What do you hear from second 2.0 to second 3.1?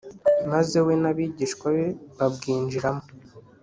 babwinjiramo.